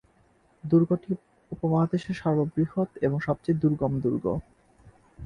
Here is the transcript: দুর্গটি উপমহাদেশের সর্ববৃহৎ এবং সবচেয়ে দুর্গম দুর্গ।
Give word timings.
দুর্গটি 0.63 1.09
উপমহাদেশের 1.51 2.15
সর্ববৃহৎ 2.15 2.89
এবং 3.05 3.17
সবচেয়ে 3.27 3.59
দুর্গম 3.61 3.93
দুর্গ। 4.03 4.25